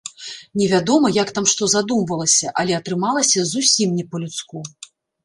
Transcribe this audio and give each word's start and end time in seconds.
Невядома, 0.59 1.11
як 1.17 1.31
там 1.35 1.45
што 1.51 1.67
задумвалася, 1.73 2.53
але 2.63 2.73
атрымалася 2.79 3.39
зусім 3.51 3.93
не 3.99 4.05
па-людску. 4.15 4.65